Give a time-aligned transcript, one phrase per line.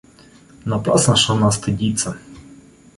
[0.65, 2.17] Напрасно ж она стыдится.